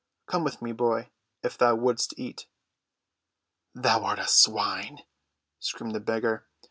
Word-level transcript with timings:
Come 0.25 0.43
with 0.43 0.63
me, 0.63 0.71
boy, 0.71 1.11
if 1.43 1.59
thou 1.59 1.75
wouldst 1.75 2.17
eat." 2.17 2.47
"Thou 3.75 4.03
art 4.03 4.17
a 4.17 4.27
swine!" 4.27 5.01
screamed 5.59 5.93
the 5.93 5.99
beggar. 5.99 6.47